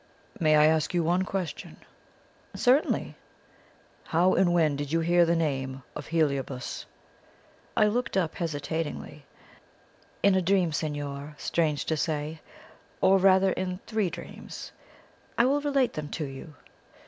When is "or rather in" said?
12.99-13.79